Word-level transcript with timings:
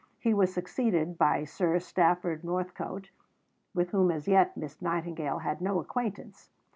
He 0.19 0.33
was 0.33 0.51
succeeded 0.51 1.19
by 1.19 1.43
Sir 1.43 1.77
Stafford 1.77 2.43
Northcote, 2.43 3.11
with 3.75 3.91
whom 3.91 4.09
as 4.09 4.27
yet 4.27 4.57
Miss 4.57 4.81
Nightingale 4.81 5.37
had 5.37 5.61
no 5.61 5.79
acquaintance. 5.79 6.49